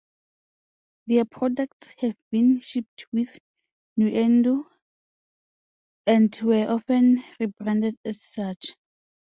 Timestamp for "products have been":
1.25-2.59